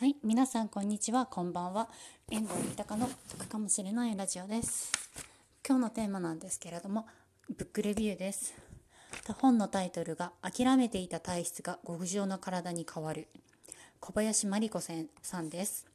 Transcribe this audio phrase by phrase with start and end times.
[0.00, 1.90] はい、皆さんこんにちは、こんばんは。
[2.30, 4.90] 遠藤豊の得かもしれないラジオです。
[5.62, 7.06] 今日のテーマなんですけれども、
[7.54, 8.54] ブックレビューです。
[9.42, 13.28] 本のタイトルが諦めていた体質が極上の体に変わる。
[14.00, 15.86] 小林真理子さんです。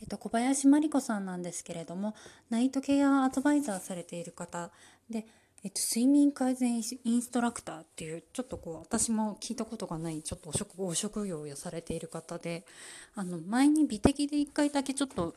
[0.00, 2.14] えっと、小林真理子さんなんですけれども、
[2.48, 4.70] ナイトケアアドバイザーされている方
[5.10, 5.26] で、
[5.62, 12.64] えっと、睡眠改善インストラクターっていうちょっとこう私も聞いたことがないちょっとお職業をされている方で
[13.14, 15.34] あの前に美的で1回だけちょっと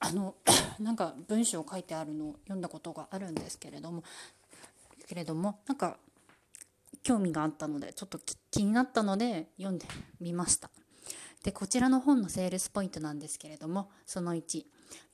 [0.00, 0.34] あの
[0.80, 4.02] なんか文章を書いてあるのを読んだことがあるんですけれども
[5.06, 5.96] けれどもなんか
[7.04, 8.18] 興味があったのでちょっと
[8.50, 9.86] 気になったので読んで
[10.20, 10.70] みました。
[11.44, 14.64] でこちらの本のセールスポイントなんですけれどもその1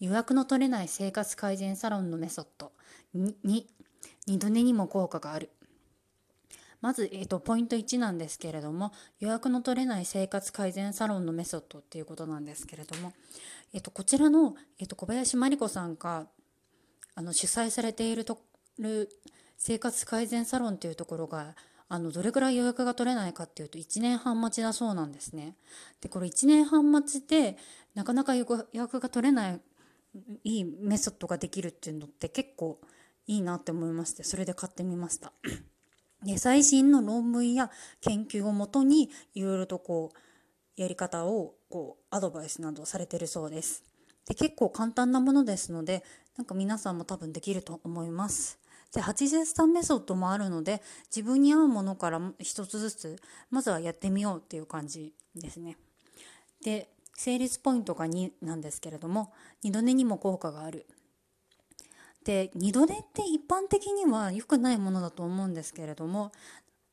[0.00, 2.72] 予約の取れない生活改善サロンのメソッド
[3.14, 3.64] 2
[4.28, 5.50] 二度寝にも効果がある
[6.80, 13.12] まず、えーと、ポイント1なんですけれども予約の取れない生活改善サロンのメソッドっていうことなんですけれども、
[13.74, 16.26] えーと、こちらの、えーと、小林真理子さんが
[17.14, 18.38] あの主催されていると
[18.78, 19.08] る
[19.56, 21.56] 生活改善サロンっていうところが
[21.88, 25.56] あのどれぐらい予約が取れないかっていうと1年半待ちだそうなんですね。
[26.00, 27.56] でこれ1年半待ちで
[27.94, 29.60] なかなか予約が取れない
[30.44, 32.78] いいメソッドができるっていうのって結構
[33.28, 35.32] いいなって思いましてそれで買ってみました。
[36.24, 37.70] で最新の論文や
[38.00, 43.84] 研究をもとにいろいろとこうやり方をこうアドバイスなどされてるそうです。
[44.26, 46.02] で結構簡単なものですので
[46.36, 48.58] なんか皆さんも多分できると思います。
[48.92, 50.82] で83メソッドもあるので
[51.14, 53.16] 自分に合うものから一つずつ
[53.50, 55.76] まずはやってみようっていう感じですね。
[56.64, 59.32] で成立ポイントが2なんですけれども
[59.62, 60.86] 二度寝にも効果がある。
[62.24, 66.32] で二度寝って一般的には良くないものだと思うんですけれども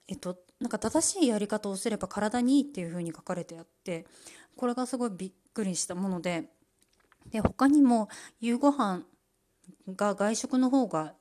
[0.08, 4.06] えっとなんか正しいやり方をすれば体にいいっていうふうに書かれてあって
[4.56, 6.50] これがすごいびっくりしたもので
[7.32, 8.08] で他にも
[8.40, 9.04] 夕ご飯
[9.96, 11.14] が外食の方が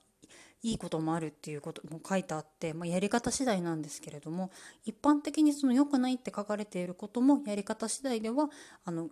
[0.62, 4.50] いいこともあるっていうことも書いてあって、まあ、やり方次第なんですけれども
[4.84, 8.48] 一般的にその良くないって書かれていることもやり方次第では
[8.84, 9.08] あの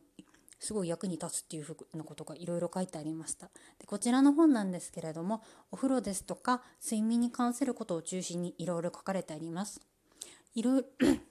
[0.63, 3.49] すごい役に立つっていうふうなことがいろいろ書いてありました。
[3.81, 5.43] でこちらの本なんですけれども
[5.73, 9.81] お風呂ですとか睡眠に関することを中心にいろいろ書かれてあります。
[10.55, 10.85] いろ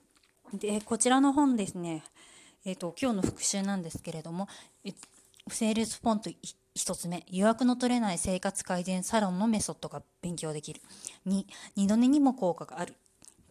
[0.54, 2.04] でこちらの本ですね
[2.66, 4.50] えっ、ー、と今日の復習なんですけれども
[5.48, 6.30] セールスフォント
[6.76, 10.82] 1つ目予約の取れない生活改善サロンのメソッドが勉強できる。
[11.26, 11.46] 2
[11.78, 12.96] 二度寝にも効果がある。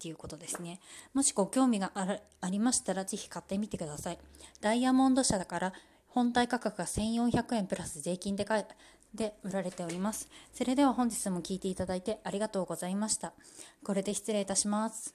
[0.01, 0.81] っていうことですね。
[1.13, 4.19] もしご興味がありましたら、ぜひ買ってみてください。
[4.63, 5.73] ダイヤモンド社だから、
[6.09, 8.67] 本体価格が1400円プラス税金で買
[9.15, 10.31] で売られております。
[10.55, 13.35] それでは本日も聴いていただいてありがとうございました。
[13.85, 15.15] これで失礼いたします。